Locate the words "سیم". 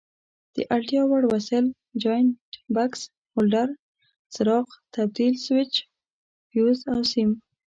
7.11-7.31